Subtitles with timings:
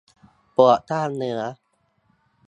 [0.55, 1.39] ปวดกล้ามเนื้อ